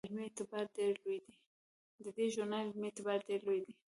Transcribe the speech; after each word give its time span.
د 2.03 2.05
دې 2.17 2.25
ژورنال 2.33 2.65
علمي 2.69 2.87
اعتبار 2.89 3.19
ډیر 3.27 3.39
لوړ 3.45 3.59
دی. 3.65 3.73